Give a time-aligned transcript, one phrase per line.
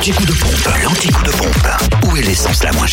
[0.00, 1.68] L'anti-coup de pompe, l'anti-coup de pompe.
[2.06, 2.88] Où est l'essence la moins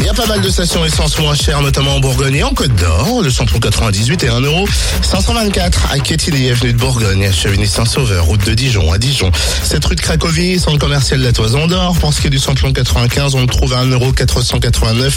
[0.00, 2.54] Il y a pas mal de stations essence moins chères, notamment en Bourgogne et en
[2.54, 3.22] Côte d'Or.
[3.22, 8.90] Le samplon 98 est 1,524€ à Quetigny, avenue de Bourgogne, à Chevigny-Saint-Sauveur, route de Dijon,
[8.92, 9.30] à Dijon.
[9.62, 11.98] Cette rue de Cracovie, centre commercial La Toison d'Or.
[11.98, 15.12] Pour ce qui est du samplon 95, on le trouve à 1,489€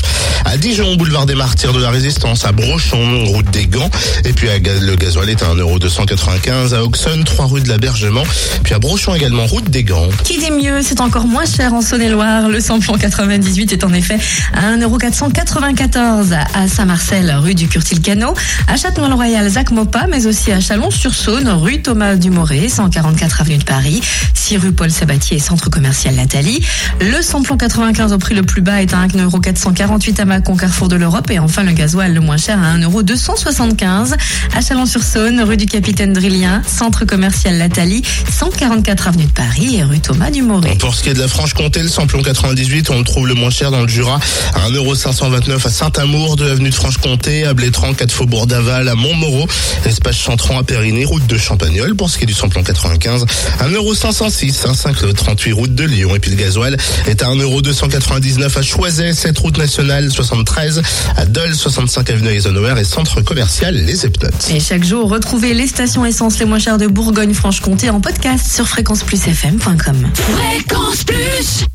[0.46, 3.90] à Dijon, boulevard des Martyrs de la Résistance, à Brochon, route des Gants.
[4.26, 8.24] Et puis à le gasoil est à 1,295€ à Auxonne, 3 rue de l'Abergement.
[8.64, 10.10] Puis à Brochon également, route des Gants.
[10.26, 12.50] Qui dit mieux, c'est encore moins cher en Saône-et-Loire.
[12.50, 14.09] Le samplon 98 est en effet
[14.54, 18.34] à 1,494€ à Saint-Marcel, rue du Curtil-Cano,
[18.68, 24.02] à Châtenois-le-Royal, Zac Mopa, mais aussi à Chalon-sur-Saône, rue Thomas Dumoré, 144 avenue de Paris,
[24.34, 26.66] 6 rue Paul Sabatier, centre commercial Nathalie.
[27.02, 30.96] Le samplon 95 au prix le plus bas est à 1,448€ à Mâcon, Carrefour de
[30.96, 31.30] l'Europe.
[31.32, 34.14] Et enfin, le gasoil le moins cher à 1,275€
[34.56, 40.00] à Chalon-sur-Saône, rue du Capitaine Drillien, centre commercial Nathalie, 144 avenue de Paris et rue
[40.00, 40.78] Thomas Dumoré.
[40.80, 43.50] Pour ce qui est de la Franche-Comté, le samplon 98, on le trouve le moins
[43.50, 44.17] cher dans le Jura
[44.54, 49.46] à 1,529€ à Saint-Amour, de l'avenue de Franche-Comté, à Blétran, 4 Faubourg d'Aval, à Montmoreau,
[49.86, 51.96] espace Chantran à Périgny, route de Champagnol.
[51.96, 53.26] Pour ce qui est du samplon 95,
[53.60, 56.16] 1,506€ à 538 route de Lyon.
[56.16, 60.82] Et puis le gasoil est à 1,299€ à Choiset, 7 route nationale 73,
[61.18, 64.50] à Dole, 65 avenue Eisenhower et centre commercial Les Epnotes.
[64.50, 68.66] Et chaque jour, retrouvez les stations essence les moins chères de Bourgogne-Franche-Comté en podcast sur
[68.66, 70.10] fréquenceplusfm.com.
[70.14, 71.66] Fréquence Plus